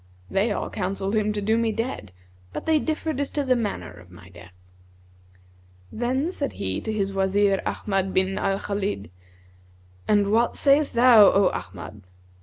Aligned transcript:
They 0.31 0.51
all 0.51 0.71
counselled 0.71 1.13
him 1.13 1.31
to 1.33 1.43
do 1.43 1.59
me 1.59 1.71
dead, 1.71 2.11
but 2.53 2.65
they 2.65 2.79
differed 2.79 3.19
as 3.19 3.29
to 3.29 3.43
the 3.45 3.55
manner 3.55 3.91
of 3.93 4.09
my 4.09 4.29
death. 4.29 4.55
Then 5.91 6.31
said 6.31 6.53
he 6.53 6.81
to 6.81 6.91
his 6.91 7.13
Wazir 7.13 7.61
Ahmad 7.67 8.11
bin 8.11 8.39
al 8.39 8.57
Khбlid, 8.57 9.11
'And 10.07 10.31
what 10.31 10.55
sayest 10.55 10.95
thou, 10.95 11.25
O 11.31 11.49
Ahmad?' 11.53 12.01